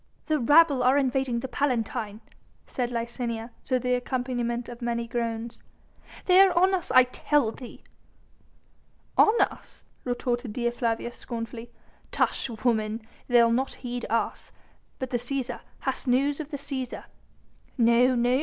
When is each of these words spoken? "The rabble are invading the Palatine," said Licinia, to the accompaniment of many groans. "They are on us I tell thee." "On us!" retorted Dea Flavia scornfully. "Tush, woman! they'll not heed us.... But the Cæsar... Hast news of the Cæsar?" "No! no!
"The 0.25 0.39
rabble 0.39 0.81
are 0.81 0.97
invading 0.97 1.41
the 1.41 1.47
Palatine," 1.47 2.21
said 2.65 2.89
Licinia, 2.89 3.51
to 3.65 3.77
the 3.77 3.93
accompaniment 3.93 4.67
of 4.67 4.81
many 4.81 5.07
groans. 5.07 5.61
"They 6.25 6.39
are 6.41 6.57
on 6.57 6.73
us 6.73 6.89
I 6.89 7.03
tell 7.03 7.51
thee." 7.51 7.83
"On 9.15 9.39
us!" 9.39 9.83
retorted 10.03 10.53
Dea 10.53 10.71
Flavia 10.71 11.11
scornfully. 11.11 11.69
"Tush, 12.11 12.49
woman! 12.65 13.03
they'll 13.27 13.51
not 13.51 13.75
heed 13.85 14.07
us.... 14.09 14.51
But 14.97 15.11
the 15.11 15.17
Cæsar... 15.17 15.59
Hast 15.81 16.07
news 16.07 16.39
of 16.39 16.49
the 16.49 16.57
Cæsar?" 16.57 17.03
"No! 17.77 18.15
no! 18.15 18.39